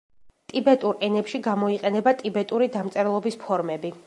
ტიბეტურ 0.53 0.97
ენებში 1.09 1.43
გამოიყენება 1.49 2.17
ტიბეტური 2.23 2.73
დამწერლობის 2.79 3.43
ფორმები. 3.47 3.99